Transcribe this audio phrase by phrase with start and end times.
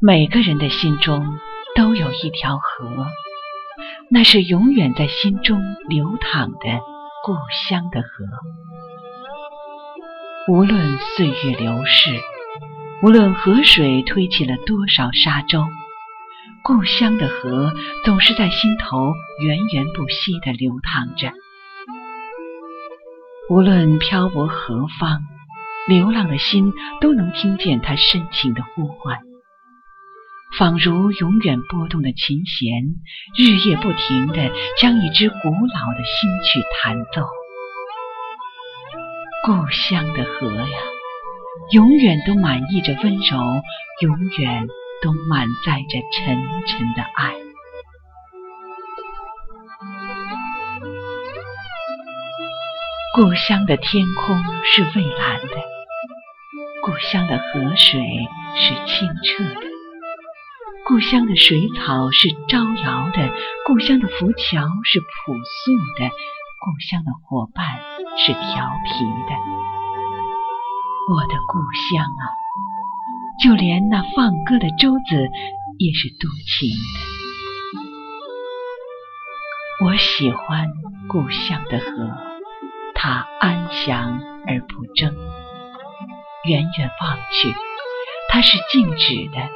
[0.00, 1.26] 每个人的心中
[1.74, 3.04] 都有一条河，
[4.08, 6.58] 那是永远在心中流淌的
[7.24, 7.34] 故
[7.68, 8.08] 乡的河。
[10.52, 12.20] 无论岁月流逝，
[13.02, 15.64] 无论河水推起了多少沙洲，
[16.62, 17.72] 故乡的河
[18.04, 19.12] 总是在心头
[19.42, 21.32] 源源不息地流淌着。
[23.50, 25.22] 无论漂泊何方，
[25.88, 29.18] 流浪的心都能听见它深情的呼唤。
[30.56, 32.82] 仿如永远拨动的琴弦，
[33.36, 37.28] 日夜不停地将一支古老的新曲弹奏。
[39.44, 40.78] 故乡的河呀，
[41.72, 43.38] 永远都满溢着温柔，
[44.00, 44.66] 永远
[45.02, 46.36] 都满载着沉
[46.66, 47.34] 沉的爱。
[53.14, 55.56] 故乡的天空是蔚蓝的，
[56.82, 58.00] 故乡的河水
[58.56, 59.67] 是清澈的。
[60.88, 63.30] 故乡的水草是招摇的，
[63.66, 67.66] 故乡的浮桥是朴素的，故乡的伙伴
[68.16, 69.36] 是调皮的。
[71.12, 71.58] 我的故
[71.92, 72.24] 乡啊，
[73.44, 75.28] 就连那放歌的舟子
[75.78, 77.00] 也是多情的。
[79.84, 80.68] 我喜欢
[81.06, 82.16] 故乡的河，
[82.94, 85.14] 它安详而不争。
[86.46, 87.52] 远远望去，
[88.30, 89.50] 它是静止的。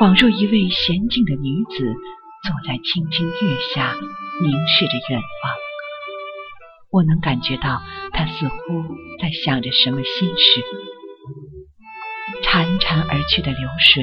[0.00, 1.84] 恍若一位娴静的女子
[2.48, 3.92] 坐在青青月下，
[4.40, 5.52] 凝视着远方。
[6.90, 8.56] 我能感觉到她似乎
[9.20, 10.64] 在想着什么心事。
[12.42, 14.02] 潺潺而去的流水，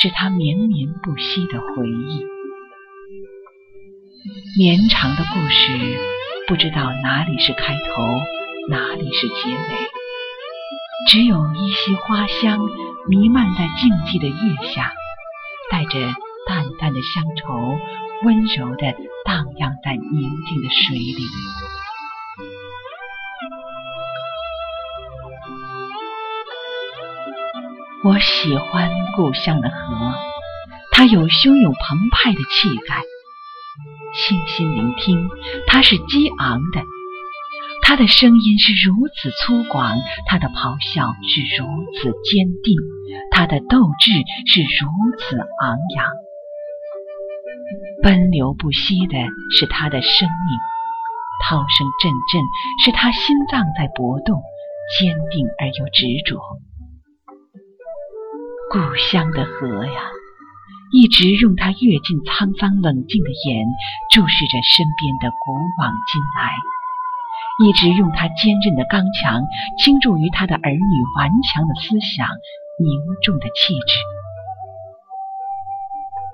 [0.00, 2.24] 是她绵绵不息的回忆。
[4.56, 5.98] 绵长的故事，
[6.46, 8.06] 不知道哪里是开头，
[8.70, 9.90] 哪里是结尾，
[11.10, 12.60] 只有一溪花香
[13.08, 14.92] 弥漫在静寂的月下。
[15.70, 15.98] 带着
[16.46, 17.78] 淡淡的乡愁，
[18.24, 18.94] 温柔地
[19.24, 21.26] 荡漾在宁静的水里。
[28.04, 30.14] 我喜欢故乡的河，
[30.92, 33.02] 它有汹涌澎湃的气概。
[34.14, 35.28] 倾心聆听，
[35.66, 36.80] 它是激昂的；
[37.86, 42.74] 他的声音是如此粗犷，他的咆哮是如此坚定。
[43.30, 44.10] 他的斗志
[44.44, 46.10] 是如此昂扬，
[48.02, 49.16] 奔流不息的
[49.56, 50.58] 是他的生命，
[51.48, 52.42] 涛声阵阵
[52.84, 54.42] 是他心脏在搏动，
[54.98, 56.40] 坚定而又执着。
[58.68, 60.00] 故乡的河呀，
[60.90, 63.64] 一直用他阅尽沧桑冷静的眼
[64.12, 66.50] 注视着身边的古往今来，
[67.58, 69.42] 一直用他坚韧的刚强
[69.78, 72.28] 倾注于他的儿女顽强的思想。
[72.78, 72.90] 凝
[73.22, 73.96] 重的气质。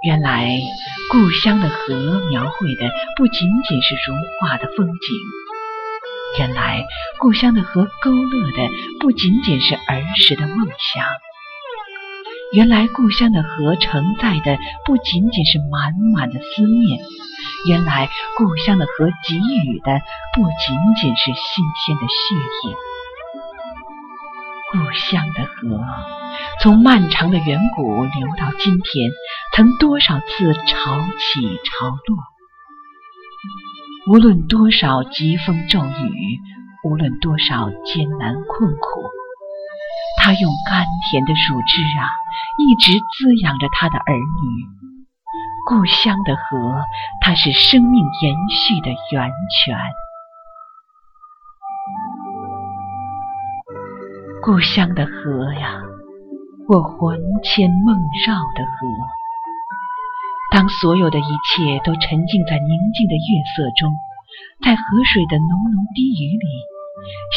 [0.02, 0.58] 原来，
[1.12, 4.96] 故乡的河描绘的不仅仅是如画的风景；
[6.40, 6.84] 原来，
[7.20, 8.68] 故乡的河勾勒的
[8.98, 11.04] 不仅仅是儿时的梦想；
[12.52, 16.98] 原来，故乡的河承载的不仅仅是满满的思念；
[17.68, 20.00] 原来，故乡的河给予的
[20.34, 22.34] 不仅仅是新鲜的血
[22.64, 22.74] 液。
[24.72, 25.80] 故乡的河。
[26.60, 29.10] 从漫长的远古流到今天，
[29.54, 32.16] 曾多少次潮起潮落？
[34.08, 36.40] 无论多少疾风骤雨，
[36.84, 39.10] 无论多少艰难困苦，
[40.20, 42.10] 他用甘甜的乳汁啊，
[42.58, 44.91] 一直滋养着他的儿女。
[45.72, 46.84] 故乡的河，
[47.22, 49.30] 它是生命延续的源
[49.64, 49.74] 泉。
[54.42, 55.80] 故乡的河呀！
[56.68, 57.96] 我魂牵梦
[58.26, 58.86] 绕的河，
[60.50, 63.96] 当所有的一切都沉浸在宁静的月色中，
[64.62, 66.46] 在河水的浓浓低语里，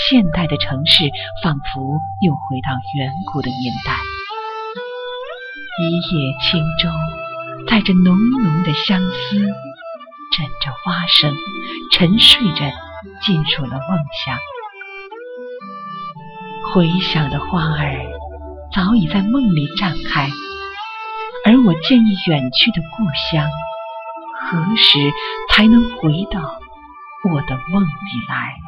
[0.10, 1.10] 现代的城市
[1.42, 1.82] 仿佛
[2.20, 3.96] 又回到远古的年代。
[5.80, 6.90] 一叶轻舟，
[7.68, 11.34] 带着浓浓的相思，枕着蛙声，
[11.92, 12.66] 沉睡着，
[13.22, 14.38] 进入了梦乡。
[16.74, 18.06] 回响的花儿。
[18.74, 20.30] 早已在梦里绽开，
[21.46, 23.48] 而我建议远去的故乡，
[24.50, 25.14] 何时
[25.50, 26.60] 才能回到
[27.32, 28.65] 我的梦里来？